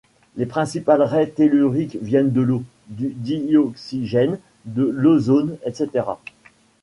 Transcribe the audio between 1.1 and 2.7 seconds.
telluriques viennent de l'eau,